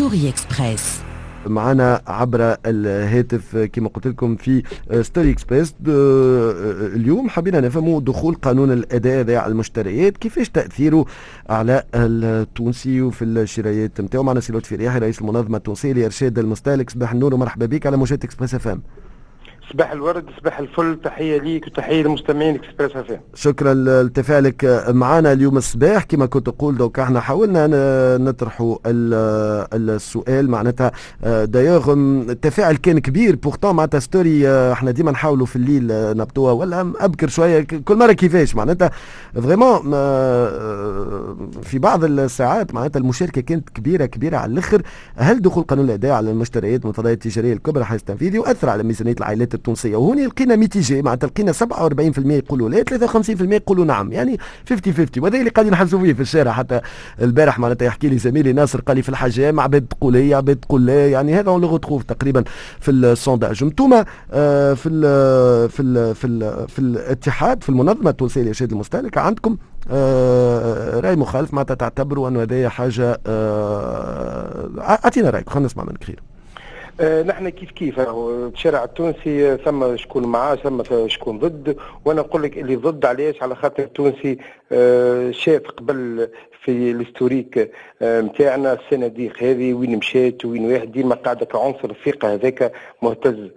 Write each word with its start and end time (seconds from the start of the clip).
ستوري 0.00 0.28
اكسبريس 0.28 1.00
معنا 1.46 2.02
عبر 2.06 2.56
الهاتف 2.66 3.56
كما 3.56 3.88
قلت 3.88 4.06
لكم 4.06 4.36
في 4.36 4.62
ستوري 5.02 5.30
اكسبريس 5.30 5.74
اليوم 6.96 7.28
حبينا 7.28 7.60
نفهموا 7.60 8.00
دخول 8.00 8.34
قانون 8.34 8.72
الأداء 8.72 9.36
على 9.36 9.52
المشتريات 9.52 10.16
كيفاش 10.16 10.48
تأثيره 10.48 11.04
على 11.50 11.82
التونسي 11.94 13.02
وفي 13.02 13.24
الشرايات 13.24 14.00
نتاعو؟ 14.00 14.22
معنا 14.22 14.40
سي 14.40 14.52
لطفي 14.52 14.76
رياحي 14.76 14.98
رئيس 14.98 15.20
المنظمة 15.20 15.56
التونسية 15.56 15.92
لإرشاد 15.92 16.38
المستهلك 16.38 16.90
صباح 16.90 17.12
النور 17.12 17.34
ومرحبا 17.34 17.66
بك 17.66 17.86
على 17.86 17.96
موجات 17.96 18.24
اكسبريس 18.24 18.54
اف 18.54 18.68
ام 18.68 18.82
صباح 19.72 19.92
الورد 19.92 20.24
صباح 20.40 20.58
الفل. 20.58 21.00
تحية 21.04 21.40
ليك 21.40 21.66
وتحية 21.66 22.02
للمستمعين 22.02 22.54
إكسبريس 22.54 22.96
أف 22.96 23.20
شكرا 23.34 23.74
لتفاعلك 23.74 24.84
معنا 24.88 25.32
اليوم 25.32 25.56
الصباح. 25.56 26.04
كما 26.04 26.26
كنت 26.26 26.46
تقول 26.46 26.76
donc 26.76 26.98
إحنا 26.98 27.20
حاولنا 27.20 27.66
نطرحوا 28.18 28.76
السؤال 28.86 30.50
معناتها. 30.50 30.92
دايوغ 31.44 31.92
التفاعل 31.92 32.76
كان 32.76 32.98
كبير. 32.98 33.36
pourtant 33.36 33.76
معناتها 33.76 34.00
story 34.00 34.48
إحنا 34.72 34.90
ديما 34.90 35.10
نحاولوا 35.10 35.46
في 35.46 35.56
الليل 35.56 36.16
نحطوها. 36.16 36.52
ولا 36.52 36.92
أبكر 37.00 37.28
شوية. 37.28 37.60
كل 37.60 37.96
مرة 37.96 38.12
كيفاش؟ 38.12 38.54
معناتها 38.54 38.90
vraiment 39.34 39.78
في 41.62 41.78
بعض 41.78 42.04
الساعات 42.04 42.74
معناتها 42.74 43.00
المشاركة 43.00 43.40
كانت 43.40 43.70
كبيرة 43.70 44.06
كبيرة 44.06 44.36
على 44.36 44.52
الأخر. 44.52 44.82
هل 45.16 45.42
دخول 45.42 45.64
قانون 45.64 45.84
الأداء 45.84 46.12
على 46.12 46.30
المشتريات 46.30 46.84
من 46.84 46.90
الفضاءات 46.90 47.26
التجارية 47.26 47.52
الكبرى 47.52 47.84
حيز 47.84 48.02
التنفيذ 48.02 48.36
يؤثر 48.36 48.68
على 48.68 48.82
ميزانية 48.82 49.14
العائلات 49.18 49.54
التونسية. 49.60 49.96
وهنا 49.96 50.20
لقينا 50.20 50.56
mitigé 50.56 51.02
معناتها 51.02 51.26
لقينا 51.26 51.52
47% 51.52 51.62
يقولوا 52.26 52.68
لا 52.68 52.84
53% 52.84 53.52
يقولوا 53.52 53.84
نعم. 53.84 54.12
يعني 54.12 54.38
50 54.68 54.92
50 54.94 55.22
وهذا 55.22 55.38
اللي 55.38 55.50
قاعدين 55.50 55.72
نحسوا 55.72 56.00
فيه 56.00 56.12
في 56.12 56.20
الشارع. 56.20 56.52
حتى 56.52 56.80
البارح 57.22 57.58
معناتها 57.58 57.86
يحكي 57.86 58.08
لي 58.08 58.18
زميلي 58.18 58.52
ناصر 58.52 58.80
قال 58.80 58.96
لي 58.96 59.02
في 59.02 59.08
الحجام 59.08 59.60
عباد 59.60 59.86
تقول 59.86 60.16
هي 60.16 60.34
عباد 60.34 60.56
تقول 60.56 60.86
لا 60.86 61.08
يعني 61.10 61.34
هذا 61.34 61.50
on 61.50 61.60
l'a 61.60 61.76
تقريبا 61.76 62.44
في 62.80 62.90
ال 62.90 62.98
sondage. 62.98 63.62
أنتم 63.62 64.04
آه، 64.32 64.74
في 64.74 64.88
ال 64.88 65.68
في 65.70 65.82
ال 65.82 66.14
في 66.14 66.26
ال 66.26 66.68
في 66.68 66.78
الاتحاد 66.78 67.62
في 67.62 67.68
المنظمة 67.68 68.10
التونسية 68.10 68.42
لارشاد 68.42 68.72
المستهلك 68.72 69.18
عندكم 69.18 69.56
آه، 69.90 71.00
رأي 71.00 71.16
مخالف 71.16 71.54
معناتها 71.54 71.74
تعتبروا 71.74 72.28
أنه 72.28 72.42
هذه 72.42 72.68
حاجة 72.68 73.20
آه، 73.26 74.70
أعطينا 74.78 75.30
رأيك. 75.30 75.50
خلينا 75.50 75.66
نسمع 75.66 75.84
منك 75.84 76.04
خير. 76.04 76.22
نحن 77.00 77.48
كيف 77.48 77.70
كيف؟ 77.70 78.00
الشارع 78.00 78.84
التونسي 78.84 79.56
ثم 79.56 79.96
شكون 79.96 80.26
معاه 80.26 80.54
ثم 80.54 80.82
شكون 81.06 81.38
ضد. 81.38 81.76
وأنا 82.04 82.20
نقول 82.20 82.42
لك 82.42 82.58
اللي 82.58 82.76
ضد 82.76 83.04
علاش؟ 83.04 83.42
على 83.42 83.54
خاطر 83.54 83.82
التونسي 83.82 84.38
آه، 84.72 85.30
شاف 85.30 85.62
قبل 85.62 86.28
في 86.64 86.90
الهستوريك 86.90 87.72
نتاعنا 88.02 88.72
آه، 88.72 88.74
الصناديق 88.74 89.42
هذه 89.42 89.74
وين 89.74 89.96
مشات 89.96 90.44
وين 90.44 90.72
واحد. 90.72 90.92
ديما 90.92 91.14
قاعدة 91.14 91.46
كعنصر 91.46 91.90
الثقة 91.90 92.34
هذاك 92.34 92.72
مهتز 93.02 93.48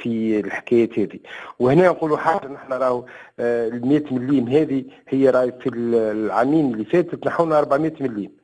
في 0.00 0.40
الحكايات 0.44 0.98
هذه. 0.98 1.18
وهنا 1.58 1.88
نقولوا 1.88 2.16
حاجة 2.16 2.48
نحن 2.48 2.72
راهو 2.72 3.04
ال 3.40 3.88
100 3.88 4.02
مليم 4.10 4.48
هذه 4.48 4.84
هي 5.08 5.30
راهي 5.30 5.52
في 5.60 5.68
العامين 5.74 6.74
اللي 6.74 6.84
فاتت. 6.84 7.26
نحونا 7.26 7.58
400 7.58 7.92
مليم. 8.00 8.41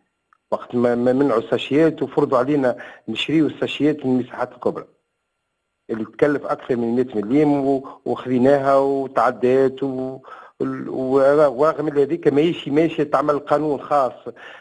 وقت 0.51 0.75
ما 0.75 0.95
منعوا 0.95 1.41
الساشيات 1.41 2.03
وفرضوا 2.03 2.39
علينا 2.39 2.77
نشريوا 3.09 3.49
الساشيات 3.49 4.07
من 4.07 4.21
المساحات 4.21 4.53
الكبرى. 4.53 4.85
اللي 5.91 6.05
تكلف 6.05 6.47
أكثر 6.47 6.77
من 6.77 6.97
100 6.97 7.07
مليم 7.15 7.83
وخذيناها 8.05 8.77
وتعدات 8.77 9.83
و... 9.83 10.19
ورغم 10.61 11.89
هذيك 11.89 12.29
ماشي 12.29 12.71
ماشي 12.71 13.05
تعمل 13.05 13.39
قانون 13.39 13.81
خاص 13.81 14.13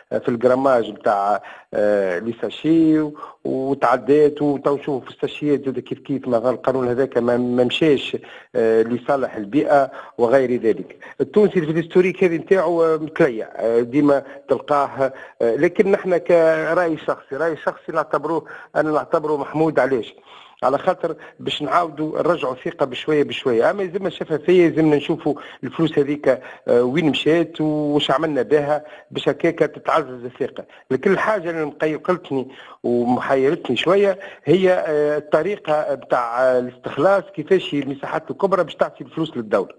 في 0.09 0.29
ال 0.29 0.36
grammage 0.36 0.89
نتاع 0.89 1.41
آه، 1.73 2.19
les 2.19 2.33
sachets 2.41 3.09
وتعدات 3.43 4.41
وتو 4.41 4.77
شوف 4.77 5.03
في 5.03 5.09
الساشيات 5.09 5.65
زاد 5.65 5.79
كيف 5.79 5.99
كيف 5.99 6.27
ما 6.27 6.49
القانون 6.49 6.87
هذاك 6.87 7.17
ما 7.17 7.37
مشاش 7.37 8.17
آه، 8.55 8.81
لصالح 8.81 9.35
البيئة 9.35 9.91
وغير 10.17 10.61
ذلك. 10.61 10.99
التونسي 11.21 11.61
في 11.61 11.71
ال 11.71 11.76
historique 11.76 12.23
هذه 12.23 12.35
نتاعو 12.35 12.97
متليع 12.97 13.47
آه، 13.55 13.79
ديما 13.79 14.23
تلقاه 14.49 15.13
لكن 15.41 15.91
نحن 15.91 16.17
كرأي 16.17 16.97
شخصي 16.97 17.35
رأي 17.35 17.57
شخصي 17.57 17.91
نعتبروه 17.91 18.45
أنا 18.75 18.91
نعتبره 18.91 19.37
محمود 19.37 19.79
علاش؟ 19.79 20.15
على 20.63 20.77
خاطر 20.77 21.15
باش 21.39 21.61
نعاودوا 21.61 22.21
نرجعوا 22.21 22.55
ثقه 22.55 22.85
بشوية 22.85 23.23
بشوية. 23.23 23.69
أما 23.69 23.83
يلزمنا 23.83 24.09
شفافيه 24.09 24.63
يلزمنا 24.63 24.95
نشوفوا 24.95 25.35
الفلوس 25.63 25.99
هذيك 25.99 26.41
آه، 26.67 26.83
وين 26.83 27.09
مشات 27.09 27.61
وش 27.61 28.11
عملنا 28.11 28.41
بها 28.41 28.85
باش 29.11 29.29
هكاك 29.29 29.59
تتعزز 29.59 30.25
الثقة. 30.25 30.65
لكن 30.91 31.11
الحاجة 31.11 31.49
اللي 31.49 31.65
مقلقلتني 31.65 32.47
ومحيرتني 32.83 33.77
شوية 33.77 34.19
هي 34.45 34.73
آه، 34.73 35.17
الطريقة 35.17 35.93
بتاع 35.93 36.41
الاستخلاص 36.57 37.23
كيفاش 37.23 37.73
المساحات 37.73 38.31
الكبرى 38.31 38.63
باش 38.63 38.75
تعطي 38.75 39.03
الفلوس 39.03 39.37
للدولة. 39.37 39.75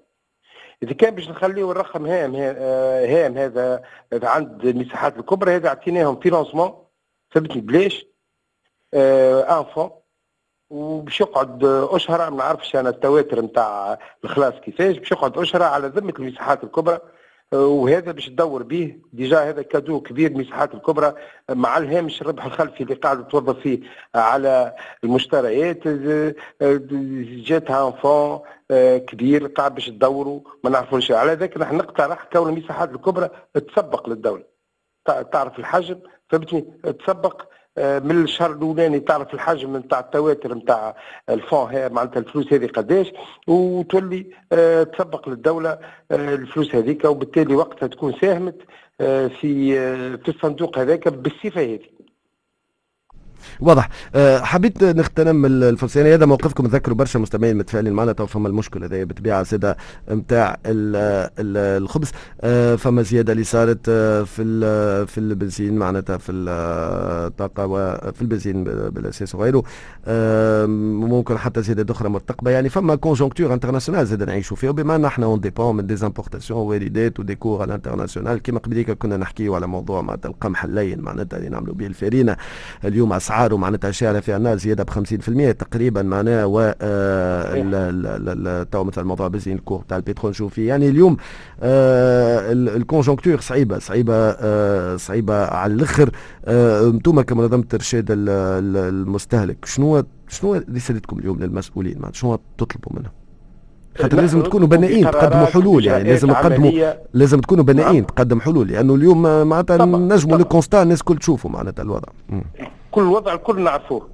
إذا 0.83 0.93
كان 0.93 1.15
باش 1.15 1.29
نخليو 1.29 1.73
الرقم 1.73 2.07
هام 2.07 2.33
آه، 2.37 3.07
هام 3.07 3.39
هذا 3.39 3.83
عند 4.13 4.65
المساحات 4.65 5.19
الكبرى 5.19 5.57
هذا 5.57 5.69
اعطيناهم 5.69 6.21
فينانسمون 6.21 6.73
ثبتني 7.35 7.61
بلاش. 7.61 8.07
أنفون. 8.95 9.91
وباش 10.71 11.21
يقعد 11.21 11.65
أشهر 11.65 12.31
ما 12.31 12.37
نعرفش 12.37 12.77
أنا 12.77 12.89
التواتر 12.89 13.41
نتاع 13.41 13.99
الخلاص 14.25 14.55
كيفاش 14.55 14.99
باش 14.99 15.13
يقعد 15.13 15.39
أشهر 15.39 15.63
على 15.63 15.89
ذمة 15.89 16.15
المساحات 16.19 16.65
الكبرى 16.65 16.99
وهذا 17.53 18.13
باش 18.13 18.27
تدور 18.27 18.63
به. 18.63 18.99
ديجا 19.13 19.39
هذا 19.49 19.63
كادو 19.63 20.01
كبير 20.01 20.31
المساحات 20.31 20.75
الكبرى 20.75 21.15
مع 21.51 21.79
الهامش 21.79 22.23
الربح 22.23 22.45
الخلفي 22.45 22.83
اللي 22.83 22.95
قاعد 22.95 23.29
توظف 23.29 23.59
فيه 23.59 23.81
على 24.15 24.75
المشتريات 25.05 25.89
جاتها 27.49 27.91
فون 27.91 28.41
كبير 28.99 29.47
قاعد 29.47 29.75
باش 29.75 29.87
تدوروا 29.87 30.41
ما 30.65 30.71
نعرفوش. 30.71 31.13
على 31.13 31.33
ذاك 31.33 31.59
نحن 31.59 31.77
نقترح 31.77 32.25
كون 32.33 32.49
المساحات 32.49 32.91
الكبرى 32.91 33.29
تسبق 33.55 34.09
للدولة. 34.09 34.45
تعرف 35.33 35.59
الحجم 35.59 36.01
فهمتني؟ 36.31 36.61
تسبق 37.07 37.43
آه، 37.43 37.58
من 37.79 38.23
الشهر 38.23 38.53
الأولاني 38.53 39.01
تعرف 39.01 39.35
الحجم 39.35 39.77
نتاع 39.77 40.01
التواتر 40.01 40.55
نتاع 40.55 40.97
الفون 41.29 41.93
معناتها 41.93 42.21
الفلوس 42.21 42.53
هذه 42.53 42.67
قداش 42.67 43.13
وتولي 43.47 44.27
آه، 44.53 44.83
تسبق 44.83 45.29
للدولة 45.29 45.71
آه، 46.11 46.35
الفلوس 46.35 46.75
هذيك 46.75 47.05
وبالتالي 47.05 47.55
وقتها 47.55 47.87
تكون 47.87 48.15
ساهمت 48.21 48.57
في 48.99 49.75
في 50.19 50.29
الصندوق 50.29 50.79
هذاك 50.79 51.09
بالصفة 51.09 51.61
هذه. 51.61 51.99
واضح. 53.61 53.89
أه 54.15 54.41
حبيت 54.41 54.85
نغتنم 54.85 55.47
الفرصه 55.47 56.01
يعني 56.01 56.15
هذا 56.15 56.27
موقفكم 56.27 56.67
تذكروا 56.67 56.97
برشا 56.97 57.19
مستمعين 57.19 57.57
متفائلين 57.57 57.93
معنا 57.93 58.13
تو 58.13 58.27
فما 58.27 58.49
المشكلة 58.49 58.87
هذه 58.87 59.05
بالطبيعه 59.05 59.43
سيدا 59.43 59.77
نتاع 60.11 60.59
الخبز. 60.67 62.11
أه 62.41 62.77
فما 62.77 63.03
زيادة 63.03 63.33
اللي 63.33 63.45
صارت 63.45 63.89
آه، 63.89 64.23
في 64.23 64.45
في 65.07 65.19
البنزين 65.19 65.77
معناتها 65.77 66.17
في 66.17 66.33
الطاقه 66.33 67.67
وفي 67.67 68.23
البنزين 68.23 68.65
بالأساس 68.65 69.35
وغيره. 69.35 69.63
ممكن 71.09 71.39
حتى 71.39 71.63
زيادة 71.63 71.95
أخرى 71.95 72.09
مرتقبة. 72.09 72.51
يعني 72.51 72.69
فما 72.69 72.95
كونجونكتور 72.95 73.55
انترناسيونال 73.55 74.07
زاد 74.07 74.23
نعيشوا 74.23 74.57
فيها. 74.57 74.71
بما 74.71 75.07
إحنا 75.07 75.27
اون 75.27 75.41
ديبون 75.41 75.77
من 75.77 75.87
ديزامبورتاسيون 75.87 76.61
والدات 76.61 77.21
وديكور 77.21 77.63
على 77.63 77.69
الانترناسيونال 77.69 78.43
كما 78.43 78.59
قبليك 78.59 78.91
كنا 78.91 79.17
نحكيو 79.17 79.55
على 79.55 79.67
موضوع 79.67 80.03
معناتها 80.03 80.29
القمح 80.29 80.65
اللين 80.65 81.01
معناتها 81.01 81.37
اللي 81.37 81.49
نعملوا 81.49 81.75
به 81.75 81.87
الفارينة. 81.87 82.37
اليوم 82.85 83.13
أسعاره 83.29 83.57
معناتها 83.57 83.91
شارع 83.91 84.21
في 84.21 84.33
عنا 84.33 84.57
زيادة 84.57 84.85
ب 84.85 84.91
50% 84.91 85.57
تقريبا 85.57 86.03
معناها 86.03 86.45
و 86.45 86.75
آه، 86.83 88.63
تو 88.63 88.85
مثلا 88.85 89.05
موضوع 89.05 89.29
بنزين 89.29 89.57
الكور 89.57 89.85
تاع 89.89 89.97
البترول 89.97 90.31
نشوف 90.31 90.55
فيه. 90.55 90.69
يعني 90.69 90.89
اليوم 90.89 91.17
آه، 91.61 92.53
الكونجونكتور 92.53 93.41
صعيبة 93.41 93.79
صعيبة 93.79 94.15
آه، 94.15 94.97
صعيبة 94.97 95.45
على 95.45 95.75
الأخر. 95.75 96.11
أنتم 96.49 97.21
كمنظمه 97.21 97.65
إرشاد 97.75 98.07
المستهلك 98.11 99.65
شنو 99.65 100.05
شنو 100.29 100.55
رسالتكم 100.55 101.19
اليوم 101.19 101.39
للمسؤولين؟ 101.39 102.01
شنو 102.13 102.39
تطلبوا 102.59 102.93
منهم؟ 102.93 103.18
خاطر 103.99 104.17
لازم 104.17 104.43
تكونوا 104.43 104.69
بنائين 104.69 105.11
تقدموا 105.11 105.47
حلول 105.47 105.87
يعني 105.87 106.09
لازم 106.09 106.33
تقدموا 106.33 106.93
لازم 107.15 107.41
تكونوا 107.41 107.65
بنائين 107.65 107.95
نعم. 107.95 108.05
تقدم 108.05 108.41
حلول 108.41 108.69
لأنه 108.69 108.95
اليوم 108.95 109.23
معناتها 109.23 109.77
نجموا 109.87 110.39
لو 110.39 110.61
الناس 110.75 111.01
الكل 111.01 111.17
تشوفوا 111.19 111.51
معناتها 111.51 111.83
الوضع. 111.83 112.09
كل 112.91 113.03
الوضع 113.03 113.35
الكل 113.35 113.61
نعرفوه. 113.61 114.09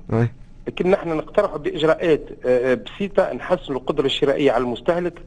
لكن 0.66 0.90
نحن 0.90 1.08
نقترح 1.08 1.56
بإجراءات 1.56 2.28
آه، 2.46 2.72
آه، 2.72 2.74
بسيطة 2.74 3.32
نحسنوا 3.32 3.78
القدرة 3.78 4.06
الشرائية 4.06 4.52
على 4.52 4.64
المستهلك 4.64 5.22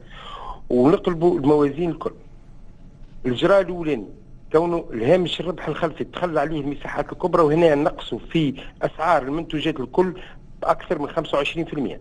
ونقلبوا 0.70 1.38
الموازين 1.38 1.90
الكل. 1.90 2.12
الاجراء 3.26 3.60
الاولاني 3.60 4.06
كونه 4.52 4.84
الهامش 4.92 5.40
الربح 5.40 5.68
الخلفي 5.68 6.04
تخلى 6.04 6.40
عليه 6.40 6.60
المساحات 6.60 7.12
الكبرى 7.12 7.42
وهنا 7.42 7.74
نقصوا 7.74 8.18
في 8.32 8.54
أسعار 8.82 9.22
المنتوجات 9.22 9.80
الكل 9.80 10.14
بأكثر 10.62 10.98
من 10.98 11.08
25% 11.08 11.98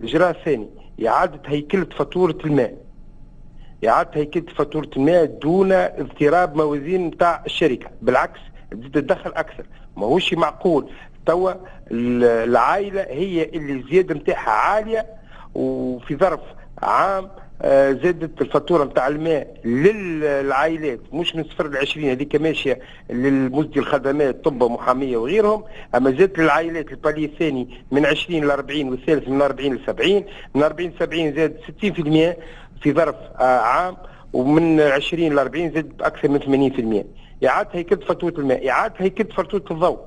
الاجراء 0.00 0.30
الثاني 0.30 0.68
إعادة 1.06 1.40
هيكلة 1.46 1.86
فاتورة 1.98 2.38
الماء. 2.44 2.76
إعادة 3.88 4.10
هيكلة 4.14 4.54
فاتورة 4.54 4.90
الماء 4.96 5.24
دون 5.24 5.72
اضطراب 5.72 6.56
موازين 6.56 7.06
نتاع 7.06 7.42
الشركة. 7.46 7.90
بالعكس 8.02 8.40
تزيد 8.70 8.92
تدخل 8.92 9.30
أكثر. 9.30 9.66
ماهوش 9.96 10.34
معقول. 10.34 10.90
توا 11.26 11.52
العائلة 11.90 13.02
هي 13.02 13.42
اللي 13.44 13.72
الزيادة 13.72 14.14
نتاعها 14.14 14.50
عالية 14.50 15.06
وفي 15.54 16.16
ظرف 16.16 16.40
عام 16.82 17.30
زادت 17.64 18.42
الفاتورة 18.42 18.84
نتاع 18.84 19.08
الماء 19.08 19.56
للعائلات 19.64 21.00
مش 21.12 21.36
من 21.36 21.44
صفر 21.44 21.70
ل 21.70 21.76
20 21.76 22.08
هذيك 22.10 22.36
ماشية 22.36 22.78
للمزدي 23.10 23.78
الخدمات 23.80 24.44
طب 24.44 24.62
ومحامية 24.62 25.16
وغيرهم. 25.16 25.64
أما 25.94 26.10
زادت 26.10 26.38
للعائلات 26.38 26.90
البالي 26.90 27.24
الثاني 27.24 27.68
من 27.90 28.06
20 28.06 28.44
ل 28.44 28.50
40 28.50 28.88
والثالث 28.88 29.28
من 29.28 29.42
40 29.42 29.74
ل 29.74 29.80
70 29.86 30.24
من 30.54 30.62
40 30.62 30.90
ل 30.90 30.92
70 30.98 31.34
زاد 31.34 31.56
60% 31.82 32.82
في 32.82 32.92
ظرف 32.92 33.14
آه، 33.40 33.42
عام 33.60 33.96
ومن 34.32 34.80
20 34.80 35.34
ل 35.34 35.38
40 35.38 35.70
زاد 35.72 35.92
أكثر 36.00 36.28
من 36.28 36.40
80% 37.42 37.46
إعادة 37.46 37.68
هيكلة 37.72 37.98
فاتورة 38.06 38.34
الماء 38.38 38.68
إعادة 38.68 38.94
هيكلة 38.98 39.34
فاتورة 39.36 39.64
الضوء. 39.70 39.98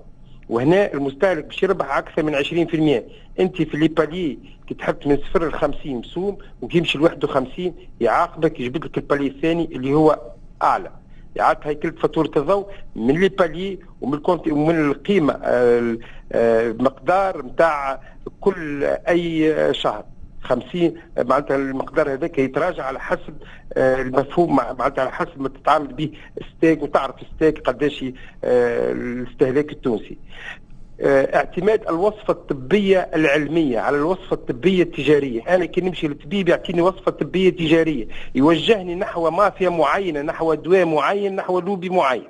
وهنا 0.49 0.93
المستهلك 0.93 1.45
باش 1.45 1.63
يربح 1.63 1.97
أكثر 1.97 2.23
من 2.23 2.35
20% 2.35 3.39
أنت 3.39 3.61
في 3.61 3.77
ليبالي 3.77 4.37
كي 4.69 4.75
تحط 4.75 5.07
من 5.07 5.17
صفر 5.17 5.47
ل 5.47 5.53
50 5.53 5.95
مسوم 5.95 6.37
وكي 6.61 6.77
يمشي 6.77 6.97
ل 6.97 7.01
51 7.01 7.73
يعاقبك 8.01 8.59
يجبد 8.59 8.85
لك 8.85 8.97
البالي 8.97 9.27
الثاني 9.27 9.65
اللي 9.65 9.93
هو 9.93 10.19
أعلى. 10.63 10.91
يعاد 11.35 11.57
هيكلة 11.63 11.91
فاتورة 11.91 12.31
الضوء 12.37 12.67
من 12.95 13.19
لي 13.19 13.29
بالي 13.29 13.79
ومن 14.01 14.19
ومن 14.27 14.91
القيمة 14.91 15.39
المقدار 16.33 17.39
آه، 17.39 17.41
نتاع 17.41 18.01
كل 18.41 18.83
أي 18.83 19.73
شهر. 19.73 20.05
50 20.43 20.93
معناتها 21.17 21.55
المقدار 21.55 22.13
هذاك 22.13 22.39
يتراجع 22.39 22.83
على 22.85 22.99
حسب 22.99 23.37
آه، 23.73 24.01
المفهوم 24.01 24.55
معناتها 24.55 25.01
على 25.01 25.11
حسب 25.11 25.41
ما 25.41 25.49
تتعامل 25.49 25.87
به 25.87 26.11
ستيك 26.57 26.83
وتعرف 26.83 27.15
ستيك 27.35 27.59
قداش 27.59 28.05
آه، 28.43 28.91
الاستهلاك 28.91 29.71
التونسي. 29.71 30.17
اعتماد 31.01 31.87
الوصفة 31.89 32.33
الطبية 32.33 32.99
العلمية 33.15 33.79
على 33.79 33.97
الوصفة 33.97 34.33
الطبية 34.33 34.83
التجارية. 34.83 35.55
أنا 35.55 35.65
كي 35.65 35.81
نمشي 35.81 36.07
للطبيب 36.07 36.49
يعطيني 36.49 36.81
وصفة 36.81 37.11
طبية 37.11 37.49
تجارية 37.49 38.07
يوجهني 38.35 38.95
نحو 38.95 39.29
مافيا 39.29 39.69
معينة 39.69 40.21
نحو 40.21 40.53
دواء 40.53 40.85
معين 40.85 41.35
نحو 41.35 41.59
لوبي 41.59 41.89
معين. 41.89 42.27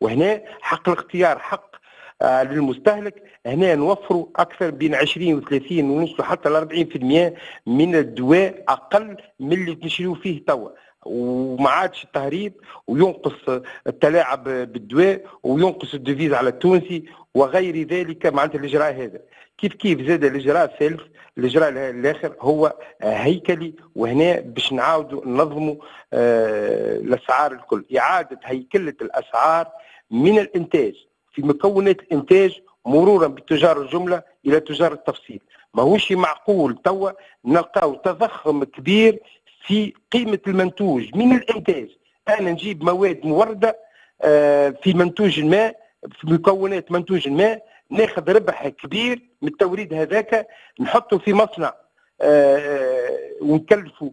وهنا 0.00 0.42
حق 0.60 0.88
الاختيار 0.88 1.38
حق 1.38 1.74
آه، 2.22 2.42
للمستهلك. 2.42 3.22
هنا 3.46 3.74
نوفروا 3.74 4.26
أكثر 4.36 4.70
بين 4.70 4.94
20 4.94 5.42
و30 5.42 5.72
ونوصلوا 5.72 6.24
حتى 6.24 6.48
ل 6.48 6.56
40% 6.56 7.34
من 7.66 7.94
الدواء 7.96 8.64
أقل 8.68 9.16
من 9.40 9.52
اللي 9.52 9.78
نشريو 9.84 10.14
فيه 10.14 10.44
توا. 10.44 10.68
وما 11.06 11.70
عادش 11.70 12.04
التهريب 12.04 12.52
وينقص 12.86 13.62
التلاعب 13.86 14.44
بالدواء 14.44 15.24
وينقص 15.42 15.94
الدفيز 15.94 16.32
على 16.32 16.48
التونسي 16.48 17.04
وغير 17.34 17.86
ذلك 17.86 18.26
معناتها 18.26 18.58
الإجراء 18.58 18.92
هذا. 18.94 19.20
كيف 19.58 19.74
كيف 19.74 20.00
زاد 20.08 20.24
الإجراء 20.24 20.64
الثالث 20.64 21.00
الإجراء 21.38 21.68
الآخر 21.68 22.34
هو 22.40 22.74
هيكلي 23.02 23.74
وهنا 23.96 24.40
باش 24.40 24.72
نعاودوا 24.72 25.26
ننظموا 25.26 25.74
آه، 26.12 26.96
الأسعار 26.96 27.52
الكل. 27.52 27.84
إعادة 27.98 28.40
هيكلة 28.44 28.94
الأسعار 29.02 29.68
من 30.10 30.38
الإنتاج. 30.38 30.94
في 31.32 31.42
مكونات 31.42 32.00
الإنتاج 32.00 32.60
مرورا 32.86 33.26
بتجار 33.26 33.82
الجملة 33.82 34.22
إلى 34.46 34.60
تجار 34.60 34.92
التفصيل. 34.92 35.40
ماهوش 35.74 36.12
معقول 36.12 36.78
توا 36.84 37.10
نلقاو 37.44 37.94
تضخم 37.94 38.64
كبير 38.64 39.18
في 39.66 39.92
قيمة 40.12 40.38
المنتوج 40.46 41.16
من 41.16 41.36
الإنتاج. 41.36 41.88
أنا 42.28 42.50
نجيب 42.50 42.84
مواد 42.84 43.20
موردة 43.26 43.78
آه، 44.22 44.74
في 44.82 44.94
منتوج 44.94 45.40
الماء 45.40 45.76
في 46.20 46.26
مكونات 46.26 46.92
منتوج 46.92 47.28
الماء 47.28 47.64
ناخذ 47.90 48.32
ربح 48.32 48.68
كبير 48.68 49.22
من 49.42 49.48
التوريد 49.48 49.94
هذاك 49.94 50.46
نحطه 50.80 51.18
في 51.18 51.32
مصنع 51.32 51.74
آه، 52.20 52.56
آه، 52.58 53.30
ونكلفه 53.40 54.12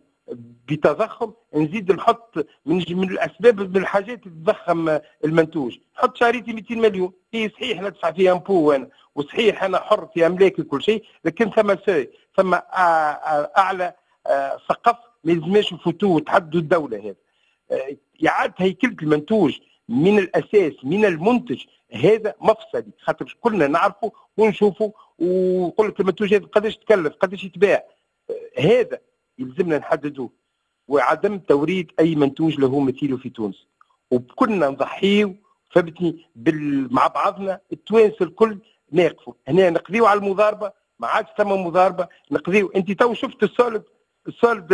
بتضخم 0.67 1.33
نزيد 1.55 1.91
نحط 1.91 2.35
من 2.65 2.83
من 2.89 3.09
الأسباب 3.09 3.59
من 3.59 3.77
الحاجات 3.81 4.23
تضخم 4.23 4.99
المنتوج. 5.25 5.77
نحط 5.97 6.17
شريتي 6.17 6.53
200 6.53 6.75
مليون. 6.75 7.11
هي 7.33 7.49
صحيح 7.49 7.81
ندفع 7.81 8.11
فيها 8.11 8.31
امبو 8.31 8.71
أنا 8.71 8.87
وصحيح 9.15 9.63
أنا 9.63 9.79
حر 9.79 10.07
في 10.13 10.25
أملاكي 10.25 10.63
كل 10.63 10.83
شيء 10.83 11.03
لكن 11.25 11.49
ثم 11.49 11.75
سي 11.85 12.09
ثم 12.37 12.53
أعلى 13.57 13.93
سقف 14.69 15.10
ما 15.23 15.31
يلزمش 15.31 15.73
نفوتوه 15.73 16.11
وتحدوا 16.11 16.59
الدولة 16.59 16.97
هذا 16.97 17.15
إعادة 18.27 18.55
هيكلة 18.57 18.95
المنتوج 19.01 19.59
من 19.89 20.19
الأساس 20.19 20.73
من 20.83 21.05
المنتج 21.05 21.63
هذا 21.93 22.33
مفصلي. 22.41 22.91
خاطر 23.01 23.37
كلنا 23.41 23.67
نعرفه 23.67 24.11
ونشوفه 24.37 24.93
ونقول 25.19 25.87
لك 25.87 25.99
المنتوج 25.99 26.33
هذا 26.33 26.45
قداش 26.45 26.77
تكلف 26.77 27.13
قداش 27.13 27.43
يتباع. 27.43 27.83
هذا 28.57 28.99
يلزمنا 29.39 29.77
نحددوه. 29.77 30.29
وعدم 30.87 31.39
توريد 31.39 31.91
أي 31.99 32.15
منتوج 32.15 32.59
له 32.59 32.79
مثيله 32.79 33.17
في 33.17 33.29
تونس. 33.29 33.67
وكنا 34.11 34.69
نضحيو 34.69 35.35
فهمتني 35.69 36.25
مع 36.91 37.07
بعضنا 37.07 37.59
التوانسة 37.71 38.25
الكل 38.25 38.59
ناقفوا. 38.91 39.33
هنا 39.47 39.69
نقضيو 39.69 40.05
على 40.05 40.19
المضاربة 40.19 40.71
ما 40.99 41.07
عادش 41.07 41.29
ثم 41.37 41.51
مضاربة 41.51 42.07
نقضيو. 42.31 42.71
أنت 42.75 42.91
تو 42.91 43.13
شفت 43.13 43.43
ال 43.43 43.50
solde 43.50 43.83
ال 44.27 44.34
solde 44.34 44.67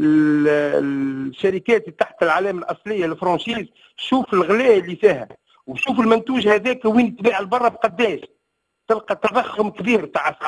الشركات 0.00 1.88
تحت 2.00 2.22
العلامه 2.22 2.58
الاصليه 2.62 3.04
ال 3.04 3.10
franchise 3.10 3.66
شوف 3.96 4.34
الغلاء 4.34 4.78
اللي 4.78 4.96
فيها 4.96 5.28
وشوف 5.66 6.00
المنتوج 6.00 6.48
هذاك 6.48 6.84
وين 6.84 7.06
يتباع 7.06 7.40
لبرا 7.40 7.68
بقداش 7.68 8.20
تلقى 8.88 9.16
تضخم 9.16 9.70
كبير 9.70 10.06
تاع 10.06 10.38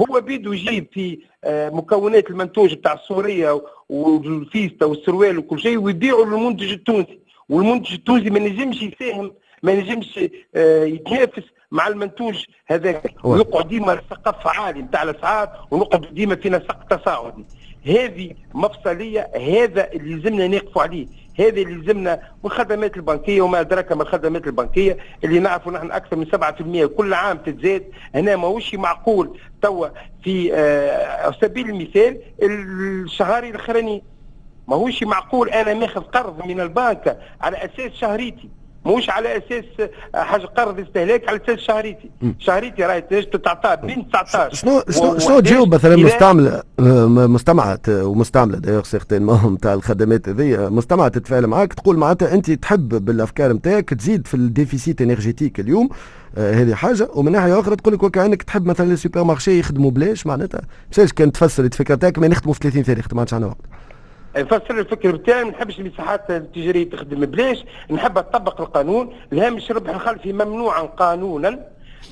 هو 0.00 0.20
بيدو 0.20 0.52
يجيب 0.52 0.86
في 0.92 1.18
مكونات 1.46 2.30
المنتوج 2.30 2.74
بتاع 2.74 2.92
السوريه 2.92 3.62
والفيستا 3.88 4.86
والسروال 4.86 5.38
وكل 5.38 5.60
شيء 5.60 5.78
ويبيعوا 5.78 6.24
للمنتج 6.26 6.72
التونسي 6.72 7.20
والمنتج 7.48 7.92
التونسي 7.92 8.30
ما 8.30 8.38
نجمش 8.38 8.82
يساهم 8.82 9.34
ما 9.62 9.74
نجمش 9.74 10.20
آه، 10.54 10.84
يتنافس 10.84 11.42
مع 11.70 11.88
المنتوج 11.88 12.44
هذاك. 12.66 13.14
ويقعد 13.24 13.68
ديما 13.68 14.00
سقف 14.10 14.46
عالي 14.46 14.82
نتاع 14.82 15.02
الأسعار 15.02 15.66
ونقعد 15.70 16.14
ديما 16.14 16.36
في 16.36 16.50
نسق 16.50 16.84
تصاعدي. 16.96 17.44
هذه 17.86 18.34
مفصلية 18.54 19.30
هذا 19.36 19.92
اللي 19.92 20.14
لازمنا 20.14 20.48
نقفوا 20.48 20.82
عليه. 20.82 21.06
هذا 21.38 21.48
اللي 21.60 21.74
لازمنا 21.74 22.20
والخدمات 22.42 22.96
البنكية 22.96 23.42
وما 23.42 23.60
أدراك 23.60 23.92
ما 23.92 24.02
الخدمات 24.02 24.46
البنكية 24.46 24.96
اللي 25.24 25.38
نعرفوا 25.38 25.72
نحن 25.72 25.90
أكثر 25.90 26.16
من 26.16 26.26
7% 26.26 26.86
كل 26.86 27.14
عام 27.14 27.38
تتزاد. 27.38 27.84
هنا 28.14 28.36
ماهوش 28.36 28.74
معقول. 28.74 29.38
توا 29.62 29.88
في 30.24 30.54
آه 30.54 31.22
على 31.24 31.34
سبيل 31.40 31.70
المثال 31.70 32.20
الشهري 32.42 33.48
الاخراني 33.50 34.02
ماهوش 34.68 35.02
معقول. 35.02 35.48
أنا 35.50 35.74
ماخذ 35.74 36.00
قرض 36.00 36.46
من 36.46 36.60
البنك 36.60 37.18
على 37.40 37.56
أساس 37.56 37.92
شهريتي. 37.92 38.48
مش 38.86 39.10
على 39.10 39.36
أساس 39.36 39.64
حاجة 40.14 40.46
قرض 40.46 40.80
استهلاك 40.80 41.28
على 41.28 41.40
أساس 41.44 41.58
شهريتي. 41.58 42.10
شهريتي 42.38 42.82
راهي 42.82 43.00
تتعطى 43.00 43.86
بين 43.86 44.08
19 44.08 44.54
شنو 44.54 44.82
شنو 44.90 45.18
شنو 45.18 45.40
تجاوب 45.40 45.74
مثلا 45.74 45.96
مستعمله 45.96 46.62
مستمعة 47.26 47.80
ومستعملة؟ 47.88 48.58
d'ailleurs 48.58 48.82
certainement 48.82 49.54
نتاع 49.54 49.74
الخدمات 49.82 50.28
هذيا 50.28 50.68
مستمعة 50.68 51.08
تتفاعل 51.08 51.46
معاك 51.46 51.72
تقول 51.74 51.96
معناتها 51.96 52.34
أنت 52.34 52.50
تحب 52.50 53.04
بالأفكار 53.04 53.52
نتاعك 53.52 53.90
تزيد 53.90 54.26
في 54.26 54.34
ال 54.34 54.42
déficit 54.42 55.02
énergétique 55.02 55.60
اليوم. 55.60 55.88
آه 56.38 56.52
هذه 56.54 56.74
حاجة. 56.74 57.08
ومن 57.14 57.32
ناحية 57.32 57.60
أخرى 57.60 57.76
تقول 57.76 57.94
لك 57.94 58.02
وكأنك 58.02 58.42
تحب 58.42 58.66
مثلا 58.66 58.92
السوبر 58.92 59.24
مارشي 59.24 59.58
يخدموا 59.58 59.90
بلاش 59.90 60.26
معناتها. 60.26 60.60
مش 60.98 61.12
كان 61.12 61.32
تفسر 61.32 61.64
الفكرة 61.64 61.94
تاعك 61.94 62.18
ما 62.18 62.28
نخدموا 62.28 62.54
في 62.54 62.60
30 62.62 62.82
ثانية 62.82 63.02
ما 63.12 63.20
عندش 63.20 63.32
وقت. 63.32 63.56
نفسر 64.36 64.78
الفكر 64.78 65.10
بتاعي 65.12 65.44
ما 65.44 65.50
نحبش 65.50 65.80
المساحات 65.80 66.30
التجارية 66.30 66.90
تخدم 66.90 67.26
بلاش 67.26 67.64
نحب 67.90 68.14
تطبق 68.14 68.60
القانون. 68.60 69.16
الهامش 69.32 69.70
الربح 69.70 69.90
الخلفي 69.90 70.32
ممنوعا 70.32 70.82
قانونا. 70.82 71.58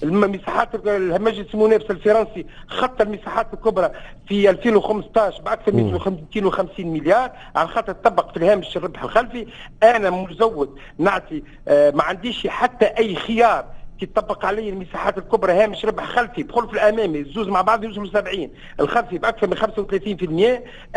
المساحات 0.03 0.69
المجلس 0.87 1.55
المنافسه 1.55 1.91
الفرنسي 1.91 2.47
خط 2.69 3.01
المساحات 3.01 3.47
الكبرى 3.55 3.91
في 4.29 4.51
2015 4.51 5.43
بأكثر 5.43 5.73
من 5.73 5.93
250 5.93 6.87
مليار. 6.87 7.31
على 7.57 7.69
خاطر 7.69 7.93
تطبق 7.93 8.31
في 8.31 8.37
الهامش 8.37 8.77
الربح 8.77 9.03
الخلفي. 9.03 9.47
أنا 9.83 10.11
مزود 10.11 10.79
نعطي 10.99 11.43
آه 11.69 11.91
ما 11.91 12.03
عنديش 12.03 12.47
حتى 12.47 12.87
أي 12.87 13.15
خيار. 13.15 13.65
كي 14.01 14.07
تطبق 14.07 14.45
علي 14.47 14.69
المساحات 14.69 15.19
الكبرى 15.19 15.53
هامش 15.53 15.85
ربح 15.85 16.05
خلفي 16.05 16.45
في 16.45 16.73
الأمامي 16.73 17.19
الزوز 17.19 17.49
مع 17.49 17.63
بعض 17.63 17.85
يوصلوا 17.85 18.07
70 18.07 18.51
الخلفي 18.81 19.19
بأكثر 19.19 19.47
من 19.47 19.57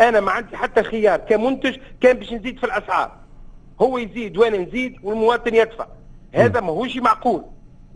أنا 0.00 0.20
ما 0.20 0.30
عندي 0.30 0.56
حتى 0.56 0.82
خيار 0.82 1.18
كمنتج 1.18 1.76
كان 2.00 2.18
باش 2.18 2.32
نزيد 2.32 2.58
في 2.58 2.64
الأسعار. 2.64 3.12
هو 3.82 3.98
يزيد 3.98 4.36
وأنا 4.38 4.58
نزيد 4.58 4.96
والمواطن 5.02 5.54
يدفع. 5.54 5.86
هذا 6.32 6.60
ماهوش 6.60 6.96
معقول. 6.96 7.44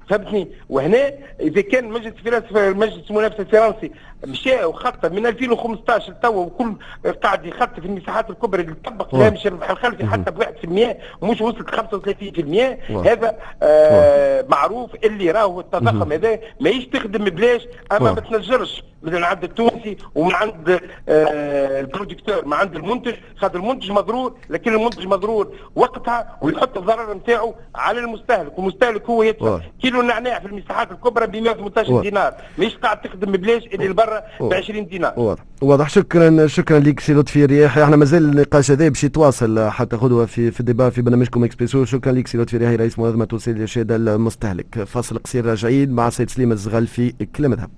فهمتني؟ 0.08 0.48
وهنا 0.68 1.12
إذا 1.40 1.60
كان 1.60 1.88
مجلس 1.88 2.14
الفرنسي 2.26 2.70
مجلس 2.74 3.10
المنافسة 3.10 3.40
الفرنسي 3.40 3.90
مشى 4.26 4.64
وخط 4.64 5.06
من 5.06 5.26
2015 5.26 6.12
توا 6.12 6.44
وكل 6.44 6.74
قاعد 7.22 7.46
يخط 7.46 7.80
في 7.80 7.86
المساحات 7.86 8.30
الكبرى 8.30 8.62
اللي 8.62 8.74
طبق 8.84 9.10
فيها 9.10 9.30
مش 9.30 9.46
الربح 9.46 9.70
الخلفي 9.70 10.06
حتى 10.06 10.30
ب 10.30 10.42
1% 10.42 10.96
ومش 11.22 11.40
وصلت 11.40 11.70
35% 11.70 13.08
هذا 13.08 13.36
آه 13.62 14.44
معروف 14.48 14.90
اللي 15.04 15.30
راهو 15.30 15.60
التضخم 15.60 16.12
هذا 16.12 16.38
ماهيش 16.60 16.86
تخدم 16.86 17.24
بلاش 17.24 17.62
أما 17.92 18.12
ما 18.12 18.20
تنجرش. 18.20 18.82
من 19.02 19.24
عند 19.24 19.44
التونسي 19.44 19.96
ومن 20.14 20.34
عند 20.34 20.80
آه 21.08 21.80
ال 21.80 21.86
producteur 21.86 22.44
من 22.44 22.52
عند 22.52 22.76
المنتج 22.76 23.14
خاطر 23.36 23.58
المنتج 23.58 23.90
مضرور 23.90 24.34
لكن 24.50 24.74
المنتج 24.74 25.06
مضرور 25.06 25.54
وقتها 25.76 26.38
ويحط 26.42 26.76
الضرر 26.78 27.14
نتاعو 27.14 27.54
على 27.74 27.98
المستهلك 28.00 28.58
والمستهلك 28.58 29.04
هو 29.10 29.22
يدفع 29.22 29.60
كيلو 29.82 30.02
نعناع 30.02 30.38
في 30.38 30.46
المساحات 30.46 30.92
الكبرى 30.92 31.26
ب 31.26 31.36
118 31.36 32.00
دينار. 32.02 32.34
مش 32.58 32.76
قاعد 32.76 33.00
تخدم 33.02 33.32
ببلاش 33.32 33.62
اللي 33.66 33.88
لبرا 34.08 34.48
ب 34.48 34.54
20 34.54 34.86
دينار. 34.86 35.12
واضح. 35.16 35.44
واضح. 35.62 35.88
شكرا 35.88 36.46
شكرا 36.46 36.78
لك 36.78 37.00
سي 37.00 37.14
لطفي 37.14 37.44
رياحي 37.44 37.84
إحنا 37.84 37.96
مازال 37.96 38.24
النقاش 38.24 38.70
هذا 38.70 38.88
باش 38.88 39.04
يتواصل 39.04 39.68
حتى 39.68 39.96
غدوه 39.96 40.26
في 40.26 40.50
في 40.50 40.60
ال 40.60 40.65
débat 40.65 40.90
في 40.90 41.02
برنامجكم 41.02 41.44
إكسبريسو. 41.44 41.84
شكرا 41.84 42.12
لك 42.12 42.26
سي 42.26 42.38
لطفي 42.38 42.56
رياحي 42.56 42.76
رئيس 42.76 42.98
المنظمه 42.98 43.24
التونسيه 43.24 43.56
لارشاد 43.56 43.92
المستهلك. 43.92 44.84
فاصل 44.84 45.18
قصير. 45.18 45.46
راجعين 45.46 45.90
مع 45.90 46.10
سيد 46.10 46.30
سليم 46.30 46.52
الزغال 46.52 46.86
في 46.86 47.12
كلام 47.36 47.54
ذهب 47.54 47.70